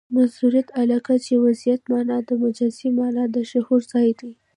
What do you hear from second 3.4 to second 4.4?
ظهور ځای يي.